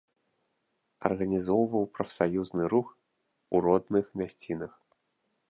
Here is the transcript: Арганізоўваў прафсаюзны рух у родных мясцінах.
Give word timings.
Арганізоўваў 1.09 1.83
прафсаюзны 1.97 2.63
рух 2.75 2.87
у 3.53 3.63
родных 3.67 4.05
мясцінах. 4.25 4.73